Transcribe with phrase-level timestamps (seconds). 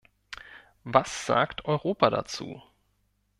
[0.83, 2.63] Was sagt Europa dazu?